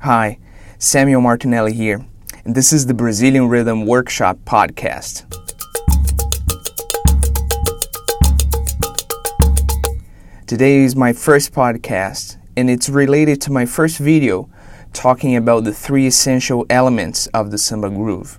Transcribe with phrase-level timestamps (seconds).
[0.00, 0.38] Hi,
[0.78, 2.04] Samuel Martinelli here,
[2.44, 5.24] and this is the Brazilian Rhythm Workshop podcast.
[10.46, 14.50] Today is my first podcast, and it's related to my first video
[14.92, 18.38] talking about the three essential elements of the samba groove.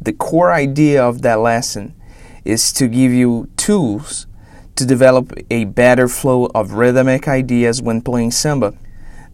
[0.00, 1.94] The core idea of that lesson
[2.44, 4.28] is to give you tools
[4.76, 8.72] to develop a better flow of rhythmic ideas when playing samba.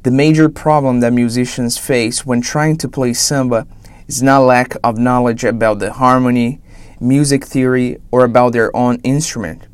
[0.03, 3.67] The major problem that musicians face when trying to play samba
[4.09, 6.61] is not lack of knowledge about the harmony,
[7.01, 9.67] music theory, or about their own instrument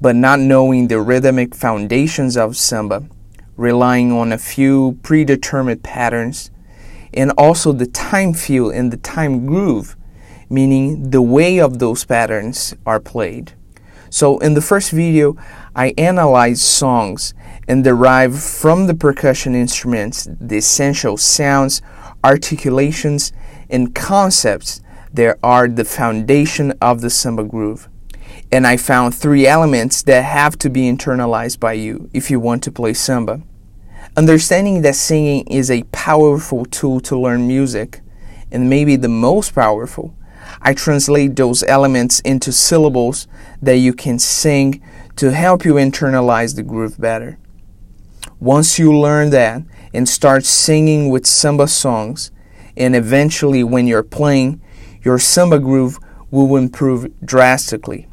[0.00, 3.06] but not knowing the rhythmic foundations of samba,
[3.56, 6.50] relying on a few predetermined patterns,
[7.12, 9.96] and also the time feel and the time groove,
[10.48, 13.52] meaning the way of those patterns are played.
[14.10, 15.36] So, in the first video,
[15.74, 17.32] I analyzed songs
[17.66, 21.80] and derived from the percussion instruments the essential sounds,
[22.22, 23.32] articulations,
[23.68, 24.82] and concepts
[25.14, 27.88] that are the foundation of the samba groove
[28.52, 32.62] and I found three elements that have to be internalized by you if you want
[32.64, 33.42] to play samba.
[34.16, 38.00] Understanding that singing is a powerful tool to learn music,
[38.50, 40.16] and maybe the most powerful,
[40.62, 43.26] I translate those elements into syllables
[43.62, 44.82] that you can sing
[45.16, 47.38] to help you internalize the groove better.
[48.38, 52.30] Once you learn that and start singing with samba songs,
[52.76, 54.60] and eventually when you're playing,
[55.02, 55.98] your samba groove
[56.30, 58.08] will improve drastically.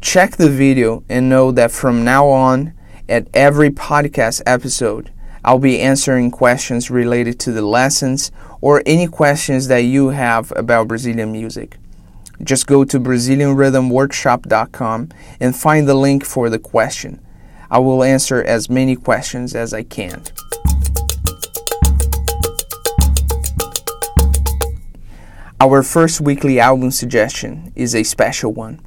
[0.00, 2.74] Check the video and know that from now on,
[3.08, 5.10] at every podcast episode,
[5.44, 10.88] I'll be answering questions related to the lessons or any questions that you have about
[10.88, 11.78] Brazilian music.
[12.42, 15.08] Just go to BrazilianRhythmWorkshop.com
[15.40, 17.20] and find the link for the question.
[17.70, 20.22] I will answer as many questions as I can.
[25.60, 28.80] Our first weekly album suggestion is a special one.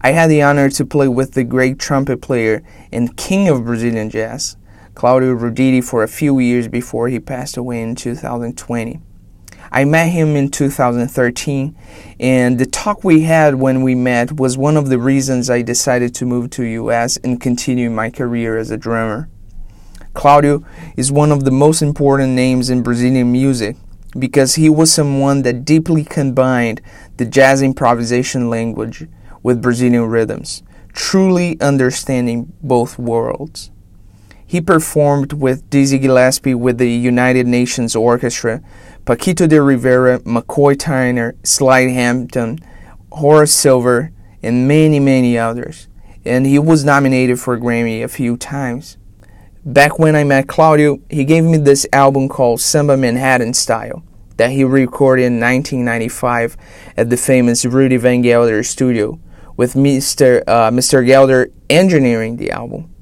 [0.00, 2.62] I had the honor to play with the great trumpet player
[2.92, 4.56] and king of Brazilian jazz,
[4.96, 8.98] Claudio Roditi, for a few years before he passed away in 2020.
[9.70, 11.76] I met him in 2013,
[12.18, 16.14] and the talk we had when we met was one of the reasons I decided
[16.14, 19.28] to move to US and continue my career as a drummer.
[20.14, 20.64] Claudio
[20.96, 23.76] is one of the most important names in Brazilian music
[24.18, 26.80] because he was someone that deeply combined
[27.18, 29.06] the jazz improvisation language
[29.42, 30.62] with Brazilian rhythms,
[30.94, 33.70] truly understanding both worlds.
[34.46, 38.62] He performed with Dizzy Gillespie with the United Nations Orchestra,
[39.04, 42.60] Paquito D'Rivera, McCoy Tyner, Slide Hampton,
[43.10, 44.12] Horace Silver,
[44.42, 45.88] and many, many others.
[46.24, 48.98] And he was nominated for a Grammy a few times.
[49.64, 54.04] Back when I met Claudio, he gave me this album called Samba Manhattan Style
[54.36, 56.56] that he recorded in 1995
[56.96, 59.18] at the famous Rudy Van Gelder studio
[59.56, 60.44] with Mr.
[60.46, 61.04] Uh, Mr.
[61.04, 62.94] Gelder engineering the album.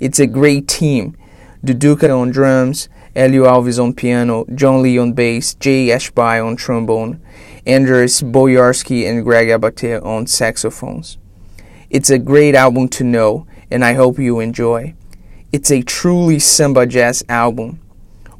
[0.00, 1.16] It's a great team.
[1.64, 7.20] Duduka on drums, Helio Alves on piano, John Lee on bass, Jay Ashby on trombone,
[7.66, 11.18] Andres Boiarsky and Greg Abate on saxophones.
[11.90, 14.94] It's a great album to know, and I hope you enjoy.
[15.50, 17.80] It's a truly samba jazz album,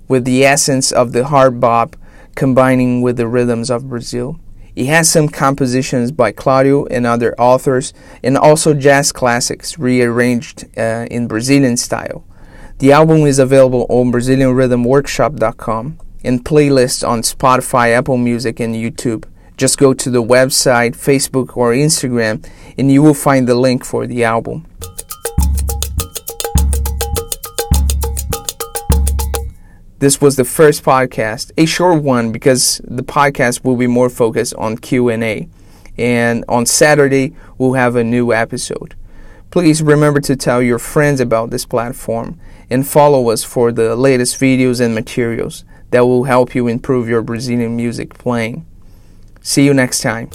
[0.07, 1.97] with the essence of the hard bop
[2.37, 4.39] combining with the rhythms of Brazil.
[4.79, 11.05] He has some compositions by Claudio and other authors, and also jazz classics rearranged uh,
[11.11, 12.25] in Brazilian style.
[12.79, 19.25] The album is available on BrazilianRhythmWorkshop.com and playlists on Spotify, Apple Music, and YouTube.
[19.57, 24.07] Just go to the website, Facebook, or Instagram, and you will find the link for
[24.07, 24.65] the album.
[30.01, 34.55] This was the first podcast, a short one because the podcast will be more focused
[34.55, 35.49] on Q&A.
[35.97, 38.95] And on Saturday, we'll have a new episode.
[39.51, 42.39] Please remember to tell your friends about this platform
[42.71, 47.23] and follow us for the latest videos and materials that will help you improve your
[47.23, 48.65] Brazilian music playing.
[49.41, 50.31] See you next time.